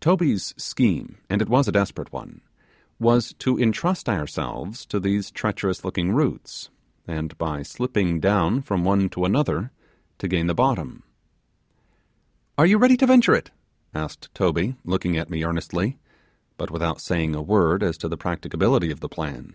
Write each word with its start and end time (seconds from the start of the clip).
Toby's 0.00 0.54
scheme, 0.56 1.18
and 1.28 1.42
it 1.42 1.48
was 1.50 1.68
a 1.68 1.72
desperate 1.72 2.10
one, 2.10 2.40
was 2.98 3.34
to 3.40 3.58
entrust 3.60 4.08
ourselves 4.08 4.86
to 4.86 4.98
these 4.98 5.30
treacherous 5.30 5.84
looking 5.84 6.12
roots, 6.12 6.70
and 7.06 7.36
by 7.36 7.62
slipping 7.62 8.20
down 8.20 8.62
from 8.62 8.84
one 8.84 9.10
to 9.10 9.26
another 9.26 9.70
to 10.16 10.28
gain 10.28 10.46
the 10.46 10.54
bottom. 10.54 11.02
'Are 12.56 12.64
you 12.64 12.78
ready 12.78 12.96
to 12.96 13.06
venture 13.06 13.34
it?' 13.34 13.50
asked 13.94 14.30
Toby, 14.34 14.76
looking 14.82 15.18
at 15.18 15.28
me 15.28 15.44
earnestly 15.44 15.98
but 16.56 16.70
without 16.70 17.02
saying 17.02 17.34
a 17.34 17.42
word 17.42 17.82
as 17.82 17.98
to 17.98 18.08
the 18.08 18.16
practicability 18.16 18.90
of 18.90 19.00
the 19.00 19.10
plan. 19.10 19.54